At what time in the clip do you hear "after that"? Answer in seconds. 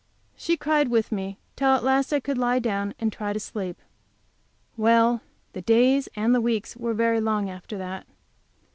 7.51-8.07